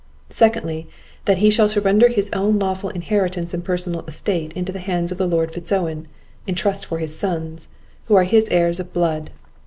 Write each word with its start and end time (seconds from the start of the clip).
Secondly, 0.31 0.87
that 1.25 1.37
he 1.37 1.51
shall 1.51 1.69
surrender 1.69 2.07
his 2.09 2.27
own 2.33 2.57
lawful 2.57 2.89
inheritance 2.89 3.53
and 3.53 3.63
personal 3.63 4.03
estate 4.07 4.51
into 4.53 4.71
the 4.71 4.79
hands 4.79 5.11
of 5.11 5.19
the 5.19 5.27
Lord 5.27 5.53
Fitz 5.53 5.71
Owen, 5.71 6.07
in 6.47 6.55
trust 6.55 6.87
for 6.87 6.97
his 6.97 7.15
sons, 7.15 7.69
who 8.07 8.15
are 8.15 8.23
his 8.23 8.49
heirs 8.49 8.79
of 8.79 8.93
blood. 8.93 9.29